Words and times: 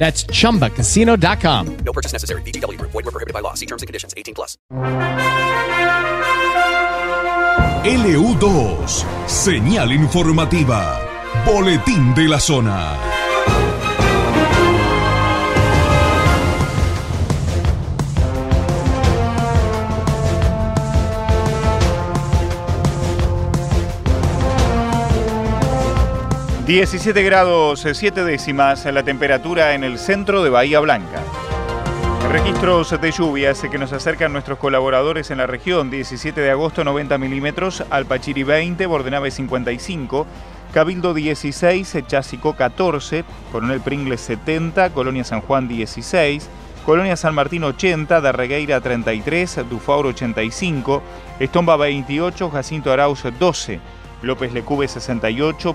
That's 0.00 0.24
chumbacasino.com. 0.24 1.76
No 1.84 1.92
purchase 1.92 2.14
necessary. 2.14 2.40
VGW 2.42 2.78
Group. 2.78 2.92
Void 2.92 3.04
were 3.04 3.12
prohibited 3.12 3.34
by 3.34 3.40
law. 3.40 3.52
See 3.54 3.66
terms 3.66 3.82
and 3.82 3.86
conditions. 3.86 4.14
18 4.16 4.34
plus. 4.34 4.56
LU2, 7.84 9.04
señal 9.26 9.90
informativa, 9.92 11.00
boletín 11.46 12.14
de 12.14 12.28
la 12.28 12.38
zona. 12.38 13.19
...17 26.70 27.24
grados 27.24 27.84
7 27.92 28.22
décimas 28.22 28.84
la 28.84 29.02
temperatura 29.02 29.74
en 29.74 29.82
el 29.82 29.98
centro 29.98 30.44
de 30.44 30.50
Bahía 30.50 30.78
Blanca. 30.78 31.20
Registros 32.30 32.92
de 33.00 33.10
lluvias 33.10 33.60
que 33.68 33.76
nos 33.76 33.92
acercan 33.92 34.32
nuestros 34.32 34.56
colaboradores 34.60 35.32
en 35.32 35.38
la 35.38 35.48
región. 35.48 35.90
17 35.90 36.40
de 36.40 36.48
agosto 36.48 36.84
90 36.84 37.18
milímetros, 37.18 37.82
Alpachiri 37.90 38.44
20, 38.44 38.86
Bordenave 38.86 39.32
55, 39.32 40.28
Cabildo 40.72 41.12
16, 41.12 42.04
Chasico 42.06 42.54
14, 42.54 43.24
Coronel 43.50 43.80
Pringles 43.80 44.20
70, 44.20 44.90
Colonia 44.90 45.24
San 45.24 45.40
Juan 45.40 45.66
16, 45.66 46.48
Colonia 46.86 47.16
San 47.16 47.34
Martín 47.34 47.64
80, 47.64 48.20
Darregueira 48.20 48.80
33, 48.80 49.68
Dufaur 49.68 50.06
85, 50.06 51.02
Estomba 51.40 51.76
28, 51.76 52.48
Jacinto 52.48 52.92
Arauz 52.92 53.24
12, 53.40 53.80
López 54.22 54.52
Lecube 54.52 54.86
68, 54.86 55.74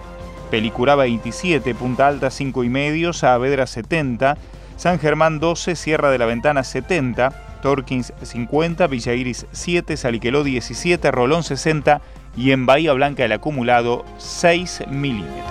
Pelicurá 0.49 0.95
27, 0.95 1.75
Punta 1.75 2.07
Alta 2.07 2.29
5 2.29 2.63
y 2.63 2.69
medio, 2.69 3.13
Saavedra 3.13 3.67
70, 3.67 4.38
San 4.77 4.99
Germán 4.99 5.39
12, 5.39 5.75
Sierra 5.75 6.11
de 6.11 6.17
la 6.17 6.25
Ventana 6.25 6.63
70, 6.63 7.59
Torkins 7.61 8.13
50, 8.21 8.88
Villa 8.88 9.13
Iris 9.13 9.47
7, 9.51 9.97
Saliqueló 9.97 10.43
17, 10.43 11.11
Rolón 11.11 11.43
60 11.43 12.01
y 12.38 12.51
en 12.51 12.66
Bahía 12.66 12.93
Blanca 12.93 13.25
el 13.25 13.31
acumulado 13.31 14.05
6 14.17 14.83
milímetros. 14.89 15.45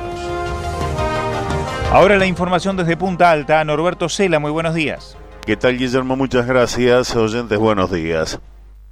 Ahora 1.91 2.17
la 2.17 2.27
información 2.27 2.77
desde 2.77 2.97
Punta 2.97 3.31
Alta, 3.31 3.65
Norberto 3.65 4.09
Cela, 4.09 4.39
muy 4.39 4.51
buenos 4.51 4.75
días. 4.75 5.17
¿Qué 5.47 5.57
tal 5.57 5.77
Guillermo? 5.77 6.17
Muchas 6.17 6.47
gracias. 6.47 7.15
Oyentes, 7.15 7.59
buenos 7.59 7.93
días. 7.93 8.41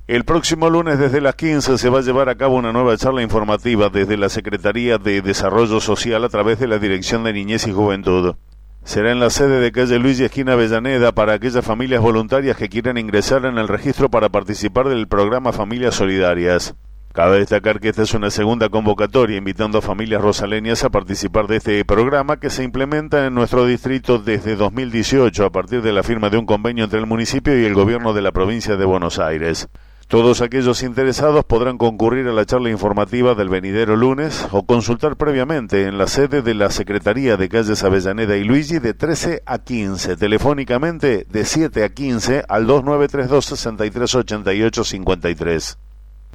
El 0.08 0.24
próximo 0.24 0.68
lunes 0.68 0.98
desde 0.98 1.20
las 1.20 1.36
15 1.36 1.78
se 1.78 1.88
va 1.88 2.00
a 2.00 2.02
llevar 2.02 2.28
a 2.28 2.34
cabo 2.34 2.56
una 2.56 2.72
nueva 2.72 2.96
charla 2.96 3.22
informativa 3.22 3.88
desde 3.88 4.16
la 4.16 4.28
Secretaría 4.28 4.98
de 4.98 5.22
Desarrollo 5.22 5.80
Social 5.80 6.24
a 6.24 6.28
través 6.28 6.58
de 6.58 6.66
la 6.66 6.80
Dirección 6.80 7.22
de 7.22 7.32
Niñez 7.32 7.68
y 7.68 7.72
Juventud. 7.72 8.34
Será 8.82 9.12
en 9.12 9.20
la 9.20 9.30
sede 9.30 9.60
de 9.60 9.70
calle 9.70 10.00
Luis 10.00 10.18
y 10.18 10.24
esquina 10.24 10.54
Avellaneda 10.54 11.12
para 11.12 11.34
aquellas 11.34 11.64
familias 11.64 12.02
voluntarias 12.02 12.56
que 12.56 12.68
quieran 12.68 12.98
ingresar 12.98 13.44
en 13.44 13.58
el 13.58 13.68
registro 13.68 14.10
para 14.10 14.28
participar 14.28 14.88
del 14.88 15.06
programa 15.06 15.52
Familias 15.52 15.94
Solidarias. 15.94 16.74
Cabe 17.12 17.38
destacar 17.38 17.78
que 17.78 17.91
esta 17.91 18.02
es 18.02 18.12
una 18.12 18.30
segunda 18.30 18.70
convocatoria 18.70 19.36
invitando 19.36 19.78
a 19.78 19.82
familias 19.82 20.20
rosaleñas 20.20 20.82
a 20.82 20.91
participar 20.91 21.46
de 21.46 21.58
este 21.58 21.84
programa 21.84 22.41
que 22.41 22.50
se 22.50 22.64
implementa 22.64 23.24
en 23.24 23.34
nuestro 23.34 23.66
distrito 23.66 24.18
desde 24.18 24.56
2018 24.56 25.44
a 25.44 25.50
partir 25.50 25.80
de 25.80 25.92
la 25.92 26.02
firma 26.02 26.28
de 26.28 26.38
un 26.38 26.46
convenio 26.46 26.84
entre 26.84 26.98
el 26.98 27.06
municipio 27.06 27.56
y 27.56 27.64
el 27.64 27.74
gobierno 27.74 28.12
de 28.14 28.22
la 28.22 28.32
provincia 28.32 28.76
de 28.76 28.84
Buenos 28.84 29.20
Aires. 29.20 29.68
Todos 30.12 30.42
aquellos 30.42 30.82
interesados 30.82 31.42
podrán 31.46 31.78
concurrir 31.78 32.28
a 32.28 32.34
la 32.34 32.44
charla 32.44 32.68
informativa 32.68 33.34
del 33.34 33.48
venidero 33.48 33.96
lunes 33.96 34.46
o 34.50 34.66
consultar 34.66 35.16
previamente 35.16 35.86
en 35.86 35.96
la 35.96 36.06
sede 36.06 36.42
de 36.42 36.52
la 36.52 36.70
Secretaría 36.70 37.38
de 37.38 37.48
Calles 37.48 37.82
Avellaneda 37.82 38.36
y 38.36 38.44
Luigi 38.44 38.78
de 38.78 38.92
13 38.92 39.42
a 39.46 39.60
15, 39.60 40.18
telefónicamente 40.18 41.24
de 41.30 41.44
7 41.46 41.84
a 41.84 41.88
15 41.88 42.44
al 42.46 42.66
2932 42.66 43.46
6388 43.46 44.84
53. 44.84 45.78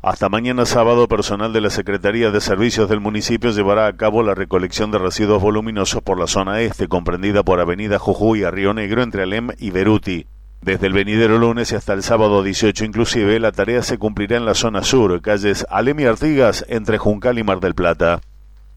Hasta 0.01 0.27
mañana 0.27 0.65
sábado, 0.65 1.07
personal 1.07 1.53
de 1.53 1.61
la 1.61 1.69
Secretaría 1.69 2.31
de 2.31 2.41
Servicios 2.41 2.89
del 2.89 2.99
municipio 2.99 3.51
llevará 3.51 3.85
a 3.85 3.95
cabo 3.95 4.23
la 4.23 4.33
recolección 4.33 4.89
de 4.89 4.97
residuos 4.97 5.39
voluminosos 5.39 6.01
por 6.01 6.19
la 6.19 6.25
zona 6.25 6.61
este, 6.61 6.87
comprendida 6.87 7.43
por 7.43 7.59
Avenida 7.59 7.99
Jujuy 7.99 8.43
a 8.43 8.49
Río 8.49 8.73
Negro 8.73 9.03
entre 9.03 9.21
Alem 9.21 9.49
y 9.59 9.69
Beruti. 9.69 10.25
Desde 10.61 10.87
el 10.87 10.93
venidero 10.93 11.37
lunes 11.37 11.71
y 11.71 11.75
hasta 11.75 11.93
el 11.93 12.03
sábado 12.03 12.43
18 12.43 12.85
inclusive, 12.85 13.39
la 13.39 13.51
tarea 13.51 13.83
se 13.83 13.97
cumplirá 13.97 14.37
en 14.37 14.45
la 14.45 14.53
zona 14.53 14.83
sur, 14.83 15.21
calles 15.21 15.65
Alem 15.69 15.99
y 15.99 16.05
Artigas, 16.05 16.65
entre 16.67 16.97
Juncal 16.97 17.39
y 17.39 17.43
Mar 17.43 17.59
del 17.59 17.75
Plata. 17.75 18.21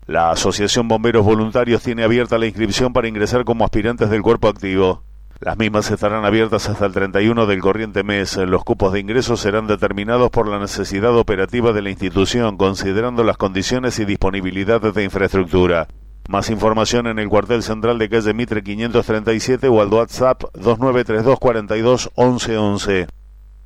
La 0.06 0.30
Asociación 0.30 0.88
Bomberos 0.88 1.24
Voluntarios 1.24 1.82
tiene 1.82 2.02
abierta 2.02 2.38
la 2.38 2.46
inscripción 2.46 2.92
para 2.92 3.08
ingresar 3.08 3.44
como 3.44 3.64
aspirantes 3.64 4.10
del 4.10 4.22
cuerpo 4.22 4.48
activo. 4.48 5.04
Las 5.40 5.56
mismas 5.56 5.90
estarán 5.90 6.26
abiertas 6.26 6.68
hasta 6.68 6.84
el 6.84 6.92
31 6.92 7.46
del 7.46 7.60
corriente 7.60 8.02
mes. 8.02 8.36
Los 8.36 8.62
cupos 8.62 8.92
de 8.92 9.00
ingreso 9.00 9.38
serán 9.38 9.66
determinados 9.66 10.30
por 10.30 10.46
la 10.46 10.58
necesidad 10.58 11.16
operativa 11.16 11.72
de 11.72 11.80
la 11.80 11.90
institución, 11.90 12.58
considerando 12.58 13.24
las 13.24 13.38
condiciones 13.38 13.98
y 13.98 14.04
disponibilidad 14.04 14.80
de 14.80 15.02
infraestructura. 15.02 15.88
Más 16.30 16.48
información 16.48 17.08
en 17.08 17.18
el 17.18 17.28
cuartel 17.28 17.60
central 17.60 17.98
de 17.98 18.08
calle 18.08 18.32
Mitre 18.32 18.62
537 18.62 19.66
o 19.66 19.82
al 19.82 19.88
WhatsApp 19.88 20.44
2932 20.54 21.40
42 21.40 22.10
1111. 22.16 23.08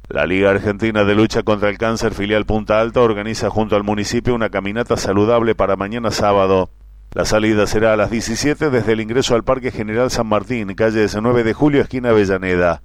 La 0.09 0.25
Liga 0.25 0.49
Argentina 0.49 1.05
de 1.05 1.15
Lucha 1.15 1.43
contra 1.43 1.69
el 1.69 1.77
Cáncer 1.77 2.15
filial 2.15 2.47
Punta 2.47 2.81
Alta 2.81 3.03
organiza 3.03 3.51
junto 3.51 3.77
al 3.77 3.85
municipio 3.85 4.35
una 4.35 4.49
caminata 4.49 4.97
saludable 4.97 5.55
para 5.55 5.77
mañana 5.77 6.11
sábado. 6.11 6.71
La 7.13 7.27
salida 7.27 7.67
será 7.67 7.93
a 7.93 7.97
las 7.99 8.11
17 8.11 8.71
desde 8.71 8.93
el 8.93 9.03
ingreso 9.03 9.35
al 9.35 9.45
Parque 9.45 9.71
General 9.71 10.11
San 10.11 10.29
Martín, 10.29 10.75
calle 10.75 11.01
19 11.01 11.45
de 11.45 11.53
julio, 11.53 11.83
esquina 11.83 12.09
Avellaneda. 12.09 12.81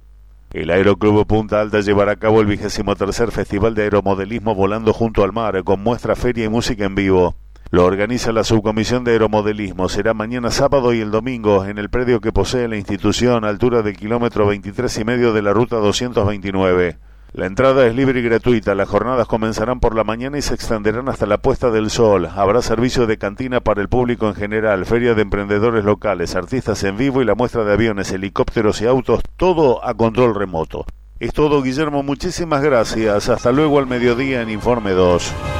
El 0.52 0.68
Aeroclub 0.68 1.26
Punta 1.26 1.58
Alta 1.58 1.80
llevará 1.80 2.12
a 2.12 2.16
cabo 2.16 2.42
el 2.42 2.46
vigésimo 2.46 2.96
tercer 2.96 3.30
Festival 3.30 3.74
de 3.74 3.84
Aeromodelismo 3.84 4.54
Volando 4.54 4.92
junto 4.92 5.24
al 5.24 5.32
Mar, 5.32 5.64
con 5.64 5.82
muestra, 5.82 6.16
feria 6.16 6.44
y 6.44 6.48
música 6.50 6.84
en 6.84 6.94
vivo. 6.94 7.34
Lo 7.72 7.84
organiza 7.84 8.32
la 8.32 8.42
Subcomisión 8.42 9.04
de 9.04 9.12
Aeromodelismo. 9.12 9.88
Será 9.88 10.12
mañana 10.12 10.50
sábado 10.50 10.92
y 10.92 11.00
el 11.00 11.12
domingo 11.12 11.64
en 11.64 11.78
el 11.78 11.88
predio 11.88 12.20
que 12.20 12.32
posee 12.32 12.66
la 12.66 12.76
institución, 12.76 13.44
altura 13.44 13.82
del 13.82 13.96
kilómetro 13.96 14.44
23 14.48 14.98
y 14.98 15.04
medio 15.04 15.32
de 15.32 15.40
la 15.40 15.52
ruta 15.52 15.76
229. 15.76 16.98
La 17.32 17.46
entrada 17.46 17.86
es 17.86 17.94
libre 17.94 18.18
y 18.18 18.22
gratuita. 18.24 18.74
Las 18.74 18.88
jornadas 18.88 19.28
comenzarán 19.28 19.78
por 19.78 19.94
la 19.94 20.02
mañana 20.02 20.36
y 20.36 20.42
se 20.42 20.52
extenderán 20.52 21.08
hasta 21.08 21.26
la 21.26 21.38
puesta 21.38 21.70
del 21.70 21.90
sol. 21.90 22.28
Habrá 22.34 22.60
servicio 22.60 23.06
de 23.06 23.18
cantina 23.18 23.60
para 23.60 23.80
el 23.80 23.88
público 23.88 24.26
en 24.26 24.34
general, 24.34 24.84
feria 24.84 25.14
de 25.14 25.22
emprendedores 25.22 25.84
locales, 25.84 26.34
artistas 26.34 26.82
en 26.82 26.96
vivo 26.96 27.22
y 27.22 27.24
la 27.24 27.36
muestra 27.36 27.62
de 27.62 27.72
aviones, 27.72 28.10
helicópteros 28.10 28.80
y 28.80 28.86
autos, 28.86 29.20
todo 29.36 29.84
a 29.84 29.94
control 29.94 30.34
remoto. 30.34 30.86
Es 31.20 31.32
todo, 31.32 31.62
Guillermo. 31.62 32.02
Muchísimas 32.02 32.62
gracias. 32.62 33.28
Hasta 33.28 33.52
luego 33.52 33.78
al 33.78 33.86
mediodía 33.86 34.42
en 34.42 34.50
Informe 34.50 34.90
2. 34.90 35.59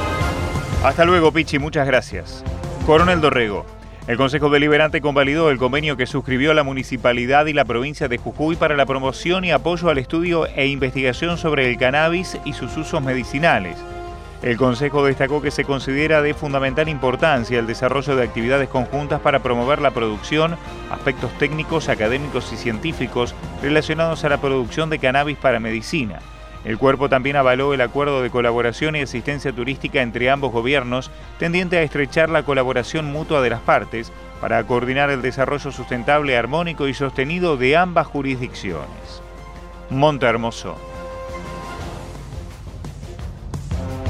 Hasta 0.83 1.05
luego, 1.05 1.31
Pichi. 1.31 1.59
Muchas 1.59 1.85
gracias. 1.85 2.43
Coronel 2.87 3.21
Dorrego. 3.21 3.67
El 4.07 4.17
Consejo 4.17 4.49
Deliberante 4.49 4.99
convalidó 4.99 5.51
el 5.51 5.59
convenio 5.59 5.95
que 5.95 6.07
suscribió 6.07 6.55
la 6.55 6.63
Municipalidad 6.63 7.45
y 7.45 7.53
la 7.53 7.65
provincia 7.65 8.07
de 8.07 8.17
Jujuy 8.17 8.55
para 8.55 8.75
la 8.75 8.87
promoción 8.87 9.45
y 9.45 9.51
apoyo 9.51 9.89
al 9.89 9.99
estudio 9.99 10.47
e 10.47 10.65
investigación 10.65 11.37
sobre 11.37 11.69
el 11.69 11.77
cannabis 11.77 12.39
y 12.45 12.53
sus 12.53 12.75
usos 12.77 12.99
medicinales. 13.03 13.77
El 14.41 14.57
Consejo 14.57 15.05
destacó 15.05 15.39
que 15.39 15.51
se 15.51 15.65
considera 15.65 16.23
de 16.23 16.33
fundamental 16.33 16.89
importancia 16.89 17.59
el 17.59 17.67
desarrollo 17.67 18.15
de 18.15 18.23
actividades 18.23 18.67
conjuntas 18.67 19.19
para 19.19 19.43
promover 19.43 19.79
la 19.81 19.91
producción, 19.91 20.57
aspectos 20.89 21.31
técnicos, 21.37 21.89
académicos 21.89 22.51
y 22.51 22.57
científicos 22.57 23.35
relacionados 23.61 24.23
a 24.23 24.29
la 24.29 24.41
producción 24.41 24.89
de 24.89 24.97
cannabis 24.97 25.37
para 25.37 25.59
medicina. 25.59 26.21
El 26.63 26.77
cuerpo 26.77 27.09
también 27.09 27.35
avaló 27.35 27.73
el 27.73 27.81
acuerdo 27.81 28.21
de 28.21 28.29
colaboración 28.29 28.95
y 28.95 29.01
asistencia 29.01 29.51
turística 29.51 30.01
entre 30.01 30.29
ambos 30.29 30.51
gobiernos, 30.51 31.09
tendiente 31.39 31.77
a 31.77 31.81
estrechar 31.81 32.29
la 32.29 32.43
colaboración 32.43 33.11
mutua 33.11 33.41
de 33.41 33.49
las 33.49 33.61
partes 33.61 34.11
para 34.39 34.63
coordinar 34.65 35.09
el 35.09 35.21
desarrollo 35.21 35.71
sustentable, 35.71 36.37
armónico 36.37 36.87
y 36.87 36.93
sostenido 36.93 37.57
de 37.57 37.77
ambas 37.77 38.07
jurisdicciones. 38.07 39.21
Monte 39.89 40.25
Hermoso. 40.25 40.75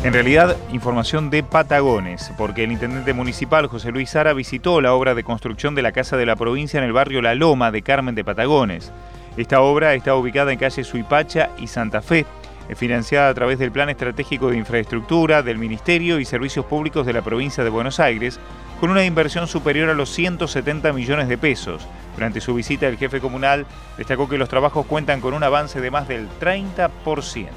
En 0.03 0.13
realidad, 0.13 0.57
información 0.71 1.29
de 1.29 1.43
Patagones, 1.43 2.31
porque 2.35 2.63
el 2.63 2.71
intendente 2.71 3.13
municipal 3.13 3.67
José 3.67 3.91
Luis 3.91 4.09
Sara 4.09 4.33
visitó 4.33 4.81
la 4.81 4.95
obra 4.95 5.13
de 5.13 5.23
construcción 5.23 5.75
de 5.75 5.83
la 5.83 5.91
Casa 5.91 6.17
de 6.17 6.25
la 6.25 6.35
Provincia 6.35 6.79
en 6.79 6.85
el 6.85 6.91
barrio 6.91 7.21
La 7.21 7.35
Loma 7.35 7.69
de 7.69 7.83
Carmen 7.83 8.15
de 8.15 8.23
Patagones. 8.23 8.91
Esta 9.37 9.61
obra 9.61 9.93
está 9.93 10.15
ubicada 10.15 10.51
en 10.51 10.57
calle 10.57 10.83
Suipacha 10.83 11.51
y 11.59 11.67
Santa 11.67 12.01
Fe, 12.01 12.25
financiada 12.75 13.29
a 13.29 13.33
través 13.33 13.59
del 13.59 13.71
Plan 13.71 13.89
Estratégico 13.89 14.49
de 14.49 14.57
Infraestructura 14.57 15.43
del 15.43 15.57
Ministerio 15.57 16.19
y 16.19 16.25
Servicios 16.25 16.65
Públicos 16.65 17.05
de 17.05 17.13
la 17.13 17.21
Provincia 17.21 17.63
de 17.63 17.69
Buenos 17.69 17.99
Aires, 17.99 18.39
con 18.79 18.89
una 18.89 19.05
inversión 19.05 19.47
superior 19.47 19.89
a 19.89 19.93
los 19.93 20.09
170 20.09 20.91
millones 20.93 21.27
de 21.27 21.37
pesos. 21.37 21.87
Durante 22.15 22.41
su 22.41 22.53
visita, 22.53 22.87
el 22.87 22.97
jefe 22.97 23.19
comunal 23.19 23.65
destacó 23.97 24.27
que 24.27 24.37
los 24.37 24.49
trabajos 24.49 24.85
cuentan 24.85 25.21
con 25.21 25.33
un 25.33 25.43
avance 25.43 25.79
de 25.79 25.91
más 25.91 26.07
del 26.07 26.27
30%. 26.39 27.49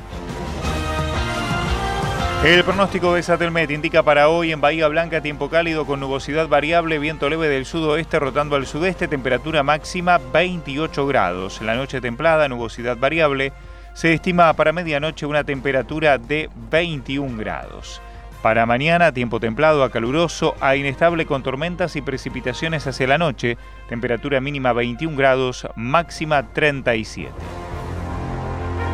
El 2.44 2.62
pronóstico 2.62 3.14
de 3.14 3.22
Satelmet 3.22 3.70
indica 3.70 4.02
para 4.02 4.28
hoy 4.28 4.52
en 4.52 4.60
Bahía 4.60 4.86
Blanca 4.88 5.22
tiempo 5.22 5.48
cálido 5.48 5.86
con 5.86 5.98
nubosidad 5.98 6.46
variable, 6.46 6.98
viento 6.98 7.30
leve 7.30 7.48
del 7.48 7.64
sudoeste 7.64 8.18
rotando 8.18 8.54
al 8.56 8.66
sudeste, 8.66 9.08
temperatura 9.08 9.62
máxima 9.62 10.18
28 10.18 11.06
grados. 11.06 11.62
La 11.62 11.74
noche 11.74 12.02
templada, 12.02 12.46
nubosidad 12.50 12.98
variable. 12.98 13.54
Se 13.94 14.12
estima 14.12 14.52
para 14.54 14.72
medianoche 14.72 15.24
una 15.24 15.44
temperatura 15.44 16.18
de 16.18 16.50
21 16.70 17.38
grados. 17.38 18.02
Para 18.42 18.66
mañana, 18.66 19.12
tiempo 19.12 19.40
templado 19.40 19.84
a 19.84 19.90
caluroso, 19.90 20.54
a 20.60 20.76
inestable 20.76 21.24
con 21.24 21.42
tormentas 21.42 21.96
y 21.96 22.02
precipitaciones 22.02 22.86
hacia 22.86 23.06
la 23.06 23.18
noche, 23.18 23.56
temperatura 23.88 24.40
mínima 24.40 24.72
21 24.72 25.16
grados, 25.16 25.66
máxima 25.76 26.52
37. 26.52 27.30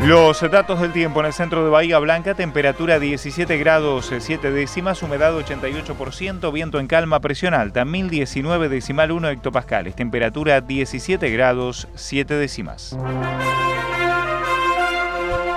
Los 0.05 0.41
datos 0.50 0.81
del 0.81 0.93
tiempo 0.93 1.20
en 1.20 1.26
el 1.26 1.32
centro 1.32 1.64
de 1.64 1.70
Bahía 1.70 1.99
Blanca, 1.99 2.35
temperatura 2.35 2.99
17 2.99 3.58
grados 3.58 4.12
7 4.19 4.50
décimas, 4.50 5.02
humedad 5.02 5.35
88%, 5.35 6.52
viento 6.52 6.79
en 6.79 6.87
calma, 6.87 7.20
presión 7.20 7.55
alta 7.55 7.85
1019 7.85 8.69
decimal 8.69 9.12
1 9.12 9.31
hectopascales, 9.31 9.97
temperatura 9.97 10.61
17 10.61 11.31
grados 11.31 11.88
7 11.94 12.35
décimas. 12.35 12.97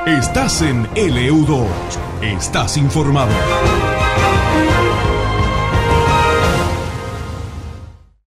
Estás 0.06 0.62
en 0.62 0.86
LU2. 0.96 1.66
Estás 2.22 2.76
informado. 2.76 3.32